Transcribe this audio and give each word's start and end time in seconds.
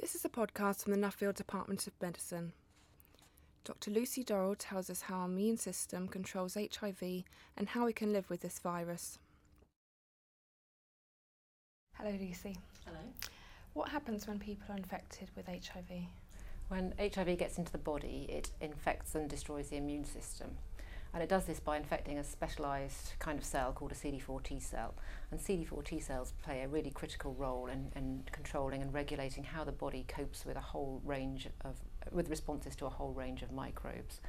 This 0.00 0.14
is 0.14 0.24
a 0.24 0.30
podcast 0.30 0.82
from 0.82 0.94
the 0.98 1.06
Nuffield 1.06 1.34
Department 1.34 1.86
of 1.86 1.92
Medicine. 2.00 2.54
Dr. 3.64 3.90
Lucy 3.90 4.24
Dorrell 4.24 4.56
tells 4.58 4.88
us 4.88 5.02
how 5.02 5.16
our 5.18 5.24
immune 5.26 5.58
system 5.58 6.08
controls 6.08 6.54
HIV 6.54 7.02
and 7.54 7.68
how 7.68 7.84
we 7.84 7.92
can 7.92 8.10
live 8.10 8.30
with 8.30 8.40
this 8.40 8.60
virus. 8.60 9.18
Hello, 11.98 12.12
Lucy. 12.18 12.56
Hello. 12.86 12.98
What 13.74 13.90
happens 13.90 14.26
when 14.26 14.38
people 14.38 14.64
are 14.74 14.78
infected 14.78 15.28
with 15.36 15.44
HIV? 15.48 15.90
When 16.68 16.94
HIV 16.98 17.36
gets 17.36 17.58
into 17.58 17.70
the 17.72 17.76
body, 17.76 18.24
it 18.30 18.52
infects 18.62 19.14
and 19.14 19.28
destroys 19.28 19.68
the 19.68 19.76
immune 19.76 20.06
system. 20.06 20.56
And 21.12 21.22
it 21.22 21.28
does 21.28 21.44
this 21.46 21.58
by 21.58 21.76
infecting 21.76 22.18
a 22.18 22.24
specialised 22.24 23.14
kind 23.18 23.36
of 23.38 23.44
cell 23.44 23.72
called 23.72 23.92
a 23.92 23.96
CD4 23.96 24.42
T 24.42 24.60
cell. 24.60 24.94
And 25.30 25.40
CD4 25.40 25.84
T 25.84 26.00
cells 26.00 26.32
play 26.42 26.62
a 26.62 26.68
really 26.68 26.90
critical 26.90 27.34
role 27.34 27.66
in, 27.66 27.90
in 27.96 28.22
controlling 28.30 28.80
and 28.82 28.92
regulating 28.94 29.42
how 29.44 29.64
the 29.64 29.72
body 29.72 30.04
copes 30.06 30.44
with 30.46 30.56
a 30.56 30.60
whole 30.60 31.00
range 31.04 31.48
of, 31.64 31.76
with 32.12 32.28
responses 32.28 32.76
to 32.76 32.86
a 32.86 32.90
whole 32.90 33.12
range 33.12 33.42
of 33.42 33.50
microbes. 33.50 34.20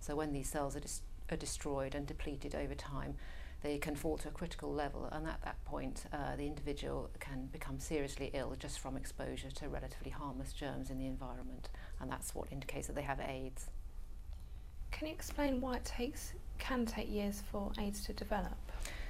So 0.00 0.14
when 0.14 0.32
these 0.32 0.48
cells 0.48 0.76
are, 0.76 0.80
dis 0.80 1.00
are 1.30 1.36
destroyed 1.36 1.94
and 1.94 2.06
depleted 2.06 2.54
over 2.54 2.74
time, 2.74 3.16
they 3.62 3.78
can 3.78 3.96
fall 3.96 4.18
to 4.18 4.28
a 4.28 4.30
critical 4.30 4.70
level 4.70 5.08
and 5.10 5.26
at 5.26 5.42
that 5.42 5.64
point 5.64 6.04
uh, 6.12 6.36
the 6.36 6.46
individual 6.46 7.10
can 7.18 7.46
become 7.46 7.80
seriously 7.80 8.30
ill 8.34 8.54
just 8.56 8.78
from 8.78 8.96
exposure 8.96 9.50
to 9.50 9.68
relatively 9.68 10.10
harmless 10.10 10.52
germs 10.52 10.88
in 10.90 10.98
the 10.98 11.06
environment 11.06 11.70
and 11.98 12.08
that's 12.12 12.32
what 12.32 12.52
indicates 12.52 12.86
that 12.86 12.94
they 12.94 13.02
have 13.02 13.18
AIDS. 13.18 13.70
Can 14.96 15.08
you 15.08 15.12
explain 15.12 15.60
why 15.60 15.76
it 15.76 15.84
takes 15.84 16.32
can 16.58 16.86
take 16.86 17.10
years 17.10 17.42
for 17.52 17.70
AIDS 17.78 18.02
to 18.06 18.14
develop? 18.14 18.54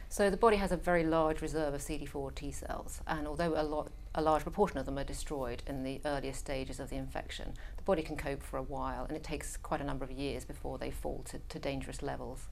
So 0.09 0.31
the 0.31 0.37
body 0.37 0.57
has 0.57 0.73
a 0.73 0.77
very 0.77 1.05
large 1.05 1.41
reserve 1.41 1.75
of 1.75 1.81
CD4 1.81 2.35
T 2.35 2.51
cells, 2.51 3.03
and 3.07 3.25
although 3.29 3.55
a, 3.57 3.63
lot, 3.63 3.93
a 4.17 4.21
large 4.21 4.43
proportion 4.43 4.79
of 4.79 4.87
them 4.87 4.99
are 4.99 5.05
destroyed 5.05 5.63
in 5.65 5.85
the 5.85 6.01
earliest 6.05 6.41
stages 6.41 6.81
of 6.81 6.91
the 6.91 6.97
infection, 6.97 7.55
the 7.77 7.85
body 7.85 8.03
can 8.03 8.17
cope 8.17 8.43
for 8.43 8.57
a 8.57 8.63
while, 8.65 9.05
and 9.05 9.17
it 9.17 9.23
takes 9.23 9.57
quite 9.57 9.81
a 9.81 9.85
number 9.85 10.05
of 10.05 10.11
years 10.11 10.45
before 10.45 10.77
they 10.77 10.91
fall 10.91 11.23
to, 11.27 11.39
to 11.49 11.59
dangerous 11.61 12.03
levels. 12.03 12.49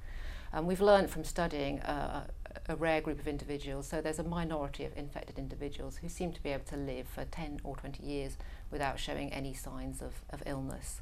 we've 0.62 0.80
learned 0.80 1.10
from 1.10 1.24
studying 1.24 1.80
uh, 1.80 2.28
a 2.68 2.76
rare 2.76 3.00
group 3.00 3.18
of 3.18 3.26
individuals, 3.26 3.88
so 3.88 4.00
there's 4.00 4.20
a 4.20 4.24
minority 4.24 4.84
of 4.84 4.96
infected 4.96 5.40
individuals 5.40 5.96
who 5.96 6.08
seem 6.08 6.32
to 6.32 6.40
be 6.44 6.50
able 6.50 6.62
to 6.64 6.76
live 6.76 7.08
for 7.08 7.24
10 7.24 7.62
or 7.64 7.74
20 7.74 8.00
years 8.04 8.36
without 8.70 9.00
showing 9.00 9.32
any 9.32 9.52
signs 9.52 10.00
of, 10.00 10.22
of 10.30 10.40
illness. 10.46 11.00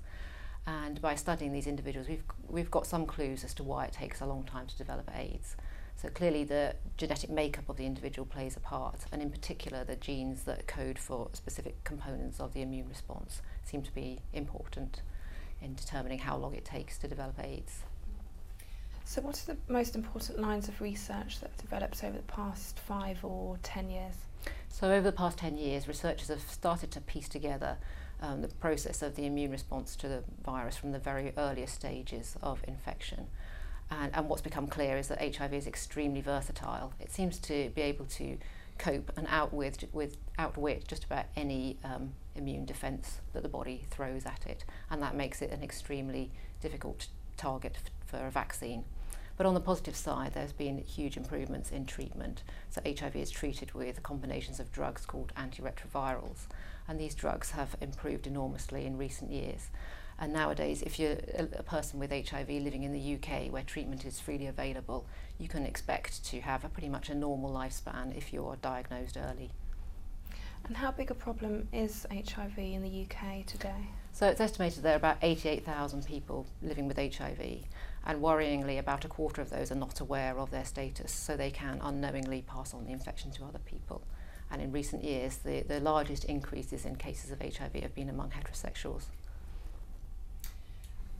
And 0.66 1.00
by 1.02 1.14
studying 1.16 1.52
these 1.52 1.66
individuals, 1.66 2.08
we've, 2.08 2.22
we've 2.48 2.70
got 2.70 2.86
some 2.86 3.04
clues 3.04 3.42
as 3.42 3.52
to 3.54 3.64
why 3.64 3.86
it 3.86 3.92
takes 3.92 4.20
a 4.20 4.26
long 4.26 4.44
time 4.44 4.66
to 4.68 4.76
develop 4.76 5.10
AIDS. 5.16 5.56
So 5.96 6.08
clearly 6.08 6.44
the 6.44 6.76
genetic 6.96 7.30
makeup 7.30 7.68
of 7.68 7.76
the 7.76 7.86
individual 7.86 8.26
plays 8.26 8.56
a 8.56 8.60
part, 8.60 9.00
and 9.12 9.20
in 9.20 9.30
particular 9.30 9.84
the 9.84 9.96
genes 9.96 10.44
that 10.44 10.66
code 10.68 10.98
for 10.98 11.28
specific 11.32 11.82
components 11.84 12.40
of 12.40 12.54
the 12.54 12.62
immune 12.62 12.88
response 12.88 13.42
seem 13.64 13.82
to 13.82 13.92
be 13.94 14.20
important 14.32 15.02
in 15.60 15.74
determining 15.74 16.18
how 16.20 16.36
long 16.36 16.54
it 16.54 16.64
takes 16.64 16.96
to 16.98 17.08
develop 17.08 17.36
AIDS. 17.42 17.80
So 19.04 19.20
what 19.20 19.42
are 19.42 19.54
the 19.54 19.58
most 19.72 19.94
important 19.96 20.38
lines 20.38 20.68
of 20.68 20.80
research 20.80 21.40
that 21.40 21.50
have 21.50 21.58
developed 21.60 22.02
over 22.04 22.16
the 22.16 22.22
past 22.24 22.78
5 22.78 23.24
or 23.24 23.58
10 23.64 23.90
years? 23.90 24.14
So 24.68 24.90
over 24.92 25.02
the 25.10 25.16
past 25.16 25.38
10 25.38 25.56
years, 25.56 25.86
researchers 25.88 26.28
have 26.28 26.40
started 26.40 26.90
to 26.92 27.00
piece 27.00 27.28
together 27.28 27.78
um, 28.22 28.40
the 28.40 28.48
process 28.48 29.02
of 29.02 29.16
the 29.16 29.26
immune 29.26 29.50
response 29.50 29.94
to 29.96 30.08
the 30.08 30.22
virus 30.44 30.76
from 30.76 30.92
the 30.92 30.98
very 30.98 31.32
earliest 31.36 31.74
stages 31.74 32.36
of 32.42 32.60
infection. 32.66 33.26
And, 33.90 34.14
and 34.16 34.28
what's 34.28 34.40
become 34.40 34.68
clear 34.68 34.96
is 34.96 35.08
that 35.08 35.36
HIV 35.36 35.52
is 35.52 35.66
extremely 35.66 36.20
versatile. 36.22 36.94
It 37.00 37.10
seems 37.10 37.38
to 37.40 37.70
be 37.74 37.82
able 37.82 38.06
to 38.06 38.38
cope 38.78 39.12
and 39.16 39.26
outwith, 39.26 39.84
with, 39.92 40.16
outwit 40.38 40.88
just 40.88 41.04
about 41.04 41.26
any 41.36 41.78
um, 41.84 42.12
immune 42.34 42.64
defence 42.64 43.20
that 43.34 43.42
the 43.42 43.48
body 43.48 43.82
throws 43.90 44.24
at 44.24 44.46
it. 44.46 44.64
And 44.88 45.02
that 45.02 45.14
makes 45.16 45.42
it 45.42 45.50
an 45.50 45.62
extremely 45.62 46.30
difficult 46.60 47.08
target 47.36 47.76
for 48.06 48.24
a 48.26 48.30
vaccine. 48.30 48.84
But 49.36 49.46
on 49.46 49.54
the 49.54 49.60
positive 49.60 49.96
side, 49.96 50.34
there's 50.34 50.52
been 50.52 50.78
huge 50.78 51.16
improvements 51.16 51.70
in 51.70 51.86
treatment. 51.86 52.42
So 52.70 52.80
HIV 52.84 53.16
is 53.16 53.30
treated 53.30 53.72
with 53.72 54.02
combinations 54.02 54.60
of 54.60 54.72
drugs 54.72 55.06
called 55.06 55.32
antiretrovirals. 55.36 56.46
And 56.86 56.98
these 57.00 57.14
drugs 57.14 57.52
have 57.52 57.76
improved 57.80 58.26
enormously 58.26 58.84
in 58.84 58.98
recent 58.98 59.30
years. 59.30 59.68
And 60.18 60.32
nowadays, 60.32 60.82
if 60.82 60.98
you're 60.98 61.16
a, 61.36 61.48
a 61.58 61.62
person 61.62 61.98
with 61.98 62.12
HIV 62.12 62.48
living 62.48 62.82
in 62.82 62.92
the 62.92 63.14
UK 63.14 63.50
where 63.50 63.62
treatment 63.62 64.04
is 64.04 64.20
freely 64.20 64.46
available, 64.46 65.06
you 65.38 65.48
can 65.48 65.64
expect 65.64 66.24
to 66.26 66.40
have 66.40 66.64
a 66.64 66.68
pretty 66.68 66.88
much 66.88 67.08
a 67.08 67.14
normal 67.14 67.50
lifespan 67.50 68.16
if 68.16 68.32
you're 68.32 68.56
diagnosed 68.56 69.16
early. 69.16 69.50
And 70.64 70.76
how 70.76 70.92
big 70.92 71.10
a 71.10 71.14
problem 71.14 71.66
is 71.72 72.06
HIV 72.12 72.56
in 72.58 72.82
the 72.82 73.02
UK 73.10 73.46
today? 73.46 73.88
So 74.12 74.28
it's 74.28 74.40
estimated 74.40 74.82
there 74.82 74.92
are 74.92 74.96
about 74.96 75.16
88,000 75.22 76.06
people 76.06 76.46
living 76.62 76.86
with 76.86 76.98
HIV 76.98 77.40
And 78.04 78.20
worryingly, 78.20 78.78
about 78.78 79.04
a 79.04 79.08
quarter 79.08 79.40
of 79.40 79.50
those 79.50 79.70
are 79.70 79.74
not 79.76 80.00
aware 80.00 80.38
of 80.38 80.50
their 80.50 80.64
status, 80.64 81.12
so 81.12 81.36
they 81.36 81.50
can 81.50 81.80
unknowingly 81.82 82.42
pass 82.42 82.74
on 82.74 82.84
the 82.84 82.90
infection 82.92 83.30
to 83.32 83.44
other 83.44 83.60
people. 83.60 84.02
And 84.50 84.60
in 84.60 84.72
recent 84.72 85.04
years, 85.04 85.36
the, 85.38 85.60
the 85.62 85.80
largest 85.80 86.24
increases 86.24 86.84
in 86.84 86.96
cases 86.96 87.30
of 87.30 87.40
HIV 87.40 87.74
have 87.82 87.94
been 87.94 88.08
among 88.10 88.30
heterosexuals. 88.30 89.04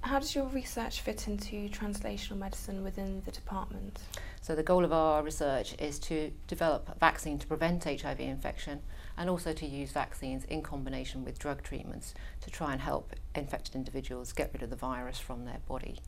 How 0.01 0.19
does 0.19 0.35
your 0.35 0.47
research 0.49 1.01
fit 1.01 1.29
into 1.29 1.69
translational 1.69 2.37
medicine 2.37 2.83
within 2.83 3.23
the 3.25 3.31
department? 3.31 4.01
So, 4.41 4.57
the 4.57 4.63
goal 4.65 4.85
of 4.85 4.93
our 4.93 5.23
research 5.23 5.77
is 5.79 6.01
to 6.01 6.33
develop 6.49 6.89
a 6.89 6.99
vaccine 6.99 7.39
to 7.39 7.47
prevent 7.47 7.85
HIV 7.85 8.19
infection 8.19 8.81
and 9.17 9.31
also 9.31 9.53
to 9.53 9.65
use 9.65 9.93
vaccines 9.93 10.45
in 10.47 10.61
combination 10.61 11.25
with 11.25 11.39
drug 11.39 11.63
treatments 11.63 12.13
to 12.41 12.51
try 12.51 12.73
and 12.73 12.81
help 12.81 13.15
infected 13.37 13.77
individuals 13.77 14.33
get 14.33 14.51
rid 14.53 14.65
of 14.65 14.71
the 14.71 14.77
virus 14.77 15.21
from 15.21 15.45
their 15.45 15.61
body. 15.69 16.01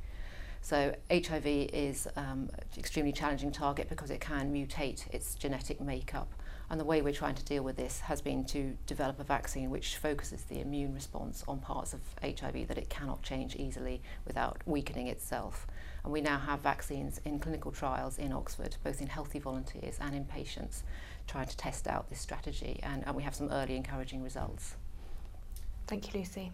So 0.65 0.95
HIV 1.11 1.45
is 1.45 2.09
um, 2.17 2.49
extremely 2.79 3.13
challenging 3.13 3.53
target 3.53 3.87
because 3.91 4.11
it 4.11 4.23
can 4.23 4.51
mutate 4.51 5.07
its 5.13 5.35
genetic 5.35 5.79
makeup. 5.79 6.33
And 6.71 6.81
the 6.81 6.87
way 6.87 7.03
we're 7.03 7.13
trying 7.13 7.35
to 7.35 7.45
deal 7.45 7.63
with 7.63 7.77
this 7.77 8.01
has 8.01 8.23
been 8.23 8.47
to 8.47 8.75
develop 8.87 9.21
a 9.21 9.25
vaccine 9.25 9.69
which 9.69 9.99
focuses 9.99 10.45
the 10.45 10.63
immune 10.63 10.95
response 10.95 11.45
on 11.47 11.59
parts 11.59 11.93
of 11.93 12.01
HIV 12.23 12.67
that 12.69 12.79
it 12.79 12.89
cannot 12.89 13.23
change 13.23 13.57
easily 13.57 14.01
without 14.27 14.63
weakening 14.65 15.09
itself. 15.09 15.67
And 16.03 16.11
we 16.11 16.23
now 16.23 16.39
have 16.39 16.61
vaccines 16.61 17.21
in 17.27 17.41
clinical 17.41 17.71
trials 17.71 18.17
in 18.17 18.33
Oxford, 18.33 18.75
both 18.83 19.03
in 19.03 19.07
healthy 19.09 19.41
volunteers 19.41 19.99
and 20.01 20.15
in 20.15 20.25
patients, 20.25 20.83
trying 21.27 21.49
to 21.49 21.57
test 21.59 21.87
out 21.87 22.09
this 22.09 22.21
strategy. 22.23 22.81
And, 22.83 23.05
and 23.07 23.15
we 23.15 23.23
have 23.23 23.35
some 23.35 23.51
early 23.53 23.77
encouraging 23.77 24.23
results. 24.23 24.77
Thank 25.87 26.07
you, 26.15 26.21
Lucy. 26.21 26.53